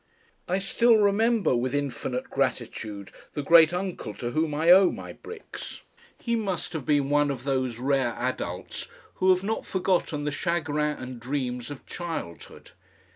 I 0.47 0.57
still 0.57 0.97
remember 0.97 1.55
with 1.55 1.75
infinite 1.75 2.31
gratitude 2.31 3.11
the 3.35 3.43
great 3.43 3.71
uncle 3.71 4.15
to 4.15 4.31
whom 4.31 4.51
I 4.55 4.71
owe 4.71 4.89
my 4.91 5.13
bricks. 5.13 5.81
He 6.17 6.35
must 6.35 6.73
have 6.73 6.87
been 6.87 7.11
one 7.11 7.29
of 7.29 7.43
those 7.43 7.77
rare 7.77 8.15
adults 8.17 8.87
who 9.17 9.29
have 9.31 9.43
not 9.43 9.63
forgotten 9.63 10.23
the 10.23 10.31
chagrins 10.31 10.99
and 10.99 11.19
dreams 11.19 11.69
of 11.69 11.85
childhood. 11.85 12.71